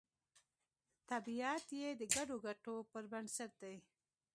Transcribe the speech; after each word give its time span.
طبیعت 1.09 1.65
یې 1.79 1.87
د 1.99 2.01
ګډو 2.15 2.35
ګټو 2.45 2.75
پر 2.91 3.03
بنسټ 3.11 3.51
دی 3.63 3.75